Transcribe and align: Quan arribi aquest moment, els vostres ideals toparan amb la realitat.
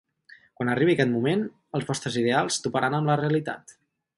Quan 0.59 0.71
arribi 0.73 0.95
aquest 0.95 1.11
moment, 1.17 1.43
els 1.81 1.87
vostres 1.91 2.17
ideals 2.25 2.61
toparan 2.67 2.99
amb 3.01 3.11
la 3.13 3.19
realitat. 3.25 3.79